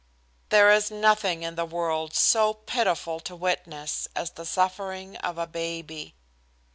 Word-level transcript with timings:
There 0.49 0.71
is 0.71 0.89
nothing 0.89 1.43
in 1.43 1.53
the 1.53 1.63
world 1.65 2.15
so 2.15 2.55
pitiful 2.55 3.19
to 3.19 3.35
witness 3.35 4.07
as 4.15 4.31
the 4.31 4.47
suffering 4.47 5.15
of 5.17 5.37
a 5.37 5.45
baby. 5.45 6.15